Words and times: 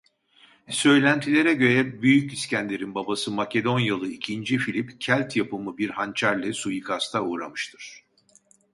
Söylentilere 0.69 1.53
göre 1.53 2.01
Büyük 2.01 2.33
İskender'in 2.33 2.95
babası 2.95 3.31
Makedonyalı 3.31 4.07
ikinci 4.07 4.57
Filip 4.57 5.01
Kelt 5.01 5.35
yapımı 5.35 5.77
bir 5.77 5.89
hançerle 5.89 6.53
suikasta 6.53 7.21
uğramıştır. 7.23 8.03